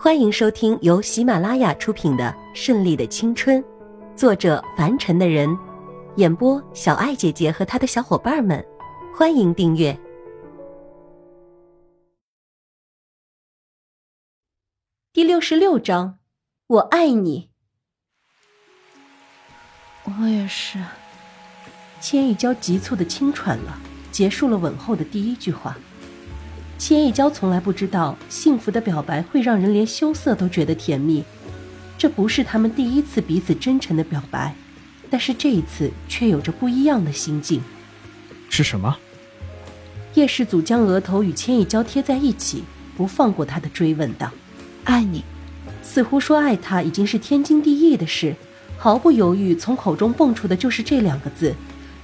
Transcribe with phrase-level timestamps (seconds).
[0.00, 3.60] 欢迎收听由喜马拉雅出品的《顺利的青春》，
[4.14, 5.58] 作者凡尘的人，
[6.14, 8.64] 演播小爱姐姐和她的小伙伴们。
[9.12, 9.98] 欢迎订阅
[15.12, 16.20] 第六十六章。
[16.68, 17.50] 我爱你，
[20.04, 20.78] 我也是。
[22.00, 23.76] 千一娇急促的轻喘了，
[24.12, 25.76] 结束了吻后的第一句话。
[26.78, 31.24] 千一娇从来不知道，幸福的表白会让人连羞涩都觉得甜蜜。
[31.98, 34.54] 这不是他们第一次彼此真诚的表白，
[35.10, 37.60] 但是这一次却有着不一样的心境。
[38.48, 38.96] 是什么？
[40.14, 42.62] 叶世祖将额头与千一娇贴在一起，
[42.96, 44.30] 不放过他的追问道
[44.84, 45.24] ：“爱你。”
[45.82, 48.36] 似乎说爱他已经是天经地义的事，
[48.76, 51.54] 毫不犹豫从口中蹦出的就是这两个字，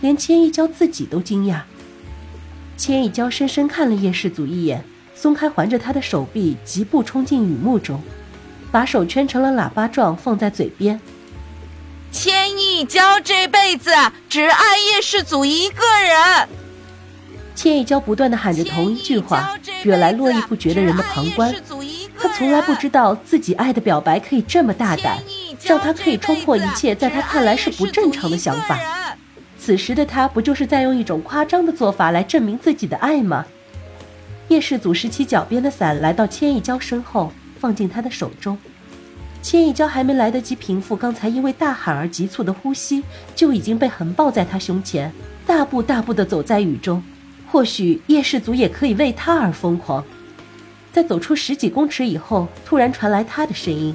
[0.00, 1.62] 连千一娇自己都惊讶。
[2.80, 4.82] 千一娇深深看了叶世祖一眼，
[5.14, 8.02] 松开环着他的手臂，疾步冲进雨幕中，
[8.72, 10.98] 把手圈成了喇叭状放在嘴边。
[12.10, 13.90] 千一娇这辈子
[14.30, 16.48] 只爱叶世祖一个人。
[17.54, 21.54] 千一娇不断的喊着同一句话，惹来络绎不绝的人的旁观。
[22.18, 25.18] 他从来不知道自己爱的表白可以这么大胆，
[25.62, 28.78] 让他可以冲破一切在他看来是不正常的想法。
[29.60, 33.44] 此时的他不就是在用一种夸张的做法来证明自己的爱吗？
[34.48, 38.56] 叶世祖拾起脚边的伞，来到千一娇身后，放进她的手中。
[39.42, 43.04] 千一娇还没来得及平复刚才因为大喊而急促的呼吸，
[43.36, 45.12] 就已经被横抱在他胸前，
[45.46, 47.02] 大步大步地走在雨中。
[47.46, 50.02] 或许叶世祖也可以为他而疯狂。
[50.90, 53.94] 在走出十几公尺以后，突然传来他的声音：“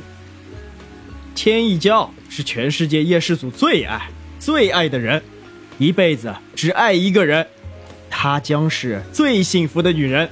[1.34, 5.22] 千一娇是全世界叶世祖最爱、最爱的人。”
[5.78, 7.46] 一辈子只爱一个人，
[8.10, 10.30] 她将是最幸福的女人。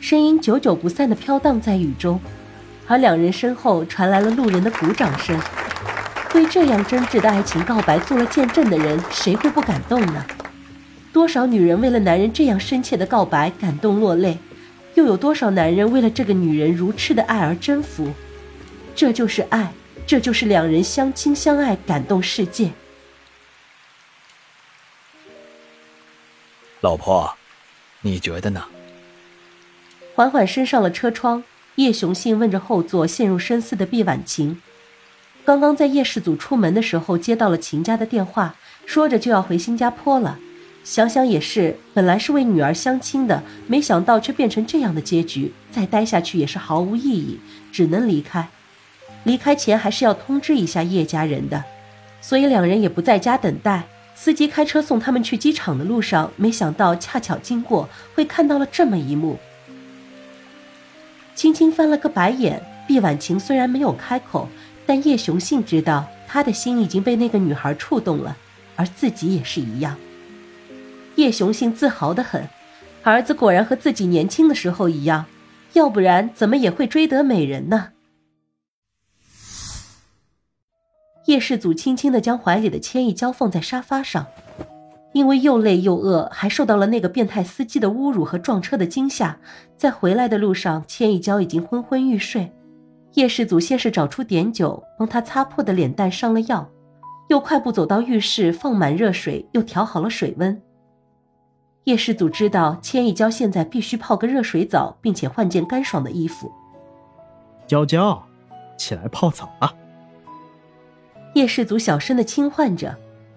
[0.00, 2.20] 声音久久不散的飘荡在雨中，
[2.88, 5.40] 而两人身后传来了路人的鼓掌声。
[6.32, 10.26] 对这样真挚的爱情告白做了见证的人，谁会不感动呢？
[11.12, 14.38] 多少女人为了男人这样深切的告白感动落泪，
[14.94, 18.12] 又有多少男人为了这个女人如痴的爱而征服？
[18.92, 19.72] 这就是爱，
[20.04, 22.72] 这就是两人相亲相爱，感动世界。
[26.80, 27.30] 老婆，
[28.00, 28.64] 你觉得呢？
[30.14, 34.60] 缓缓升上了车窗，叶雄信问着后座陷入深思的毕婉晴。
[35.44, 38.54] 刚刚在叶氏祖出门的时候接到了秦家的电话，
[38.86, 40.38] 说着就要回新加坡了。
[40.82, 47.38] 想想也是，本来是为女儿相亲的，没想到却变成这样的结局，再待下去也是毫无意义，
[47.70, 48.48] 只能离开。
[49.24, 51.62] 离开前还是要通知一下叶家人的，
[52.22, 53.86] 所以两人也不在家等待。
[54.22, 59.38] 司机开车送他们去机场的路上，没想到恰巧经过，会看到了这么一幕。
[61.34, 64.46] 轻轻翻了个白眼，毕婉晴虽然没有开口，
[64.84, 68.36] 但叶雄信知道他的心已经被那个女孩触动了，
[68.76, 69.96] 而自己也是一样。
[71.14, 72.46] 叶雄信自豪的很，
[73.02, 75.24] 儿子果然和自己年轻的时候一样，
[75.72, 77.92] 要不然怎么也会追得美人呢？
[81.30, 84.26] 叶世祖轻轻地将怀里的千一娇放在沙发上，
[85.12, 89.38] 因为又累又饿，还受到了那个变态司机的侮辱和撞车的惊吓，
[89.76, 92.50] 在回来的路上，千一娇已经昏昏欲睡。
[93.14, 96.68] 叶世祖先是找出碘酒，帮她擦破的脸蛋上了药，
[97.28, 100.60] 又快步走到浴室，放满热水，又调好了水温。
[101.84, 106.50] 叶世祖知道千一娇现在必须泡个热水澡，并且换件干爽的衣服。
[107.68, 108.20] 娇娇，
[108.76, 109.72] 起来泡澡啊！
[111.40, 112.94] 叶世祖小声的轻唤着，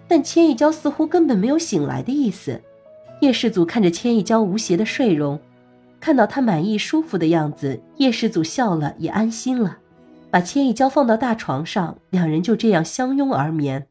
[0.09, 2.61] 但千一娇似乎根本没有醒来的意思。
[3.21, 5.39] 叶世祖看着千一娇无邪的睡容，
[6.01, 9.77] 看到她满意舒服的样子，叶世祖笑了，也安心了，
[10.29, 13.87] 把千一娇放到大床上，两人就这样相拥而眠。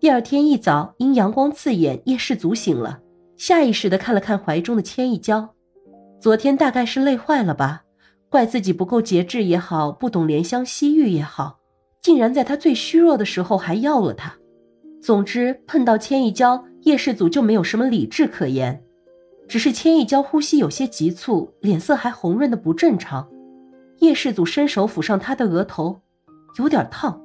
[0.00, 2.98] 第二天一早，因阳光刺眼，叶世祖醒了，
[3.36, 5.50] 下意识的看了看怀中的千一娇，
[6.18, 7.84] 昨天大概是累坏了吧，
[8.28, 11.60] 怪自己不够节制也好，不懂怜香惜玉也好。
[12.06, 14.32] 竟然在他最虚弱的时候还要了他。
[15.02, 18.80] 总之，碰到千一娇，叶世祖就没有什么理智可言。
[19.48, 23.28] 只是千一娇呼吸有些急促，脸色还红润的不正常。
[23.98, 26.00] 叶世祖伸手抚上她的额头，
[26.60, 27.20] 有点烫。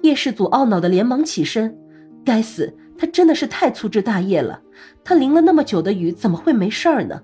[0.00, 1.76] 叶世祖懊恼的连忙起身，
[2.24, 4.62] 该死，他真的是太粗枝大叶了。
[5.04, 7.20] 他淋了那么久的雨，怎么会没事儿呢？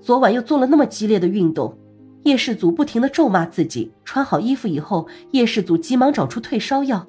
[0.00, 1.78] 昨晚又做了那么激烈的运动。
[2.24, 3.92] 叶氏祖不停的咒骂自己。
[4.04, 7.06] 穿好衣服以后，叶氏祖急忙找出退烧药，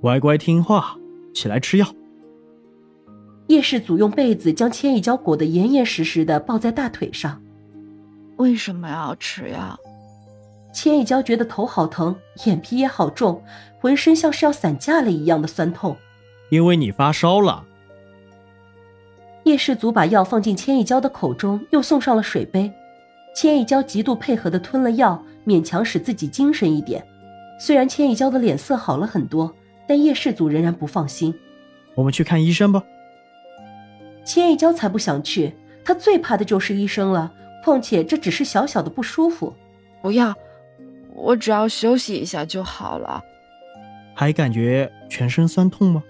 [0.00, 0.96] 乖乖听话，
[1.34, 1.86] 起来吃药。
[3.48, 7.42] 叶氏祖用被子将千一娇裹得严严实实的抱在大腿上。
[8.36, 9.78] 为什么要吃药？
[10.72, 12.16] 千一娇觉得头好疼，
[12.46, 13.42] 眼皮也好重，
[13.78, 15.96] 浑身像是要散架了一样的酸痛。
[16.50, 17.64] 因为你发烧了。
[19.44, 22.72] 叶氏祖把药放进千一娇的口中，又送上了水杯。
[23.34, 27.04] 千一娇极度配合的吞了药，勉强使自己精神一点。
[27.58, 29.54] 虽然千一娇的脸色好了很多，
[29.86, 31.34] 但叶氏族仍然不放心。
[31.94, 32.82] 我们去看医生吧。
[34.24, 37.32] 千一娇才不想去，她最怕的就是医生了。
[37.64, 39.54] 况且这只是小小的不舒服。
[40.00, 40.34] 不要，
[41.14, 43.22] 我只要休息一下就好了。
[44.14, 46.02] 还感觉全身酸痛吗？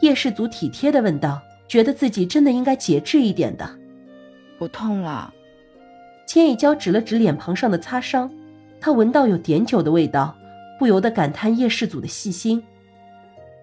[0.00, 3.68] 叶氏族体贴的问道，觉得自己真的应该节制一点的。
[4.58, 5.34] 不痛了。
[6.32, 8.30] 千一娇指了指脸庞上的擦伤，
[8.80, 10.32] 她闻到有碘酒的味道，
[10.78, 12.62] 不由得感叹叶氏祖的细心。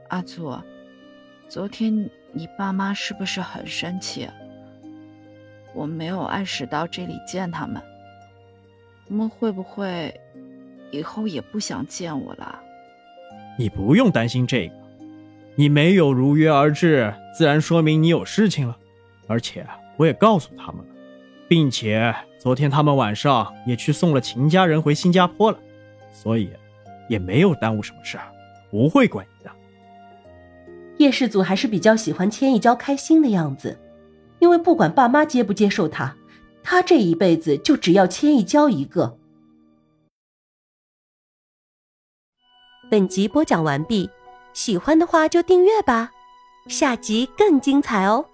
[0.09, 0.53] 阿祖，
[1.47, 4.27] 昨天你爸妈是不是很生气？
[5.73, 7.81] 我没有按时到这里见他们，
[9.07, 10.13] 他们会不会
[10.91, 12.59] 以后也不想见我了？
[13.57, 14.73] 你不用担心这个，
[15.55, 18.77] 你没有如约而至，自然说明你有事情了。
[19.25, 19.65] 而且
[19.95, 20.93] 我也告诉他们了，
[21.47, 25.59] 并且昨天他们晚上也去送了秦家人回新加坡了，
[26.11, 26.49] 所以
[27.09, 28.17] 也没有耽误什么事，
[28.69, 29.51] 不会怪你的。
[30.97, 33.77] 叶氏祖还是比较喜欢千一娇开心的样子。
[34.39, 36.15] 因为不管爸妈接不接受他，
[36.61, 39.17] 他这一辈子就只要千一娇一个。
[42.91, 44.11] 本集播讲完毕，
[44.53, 46.11] 喜欢的话就订阅吧，
[46.67, 48.25] 下集更精彩哦。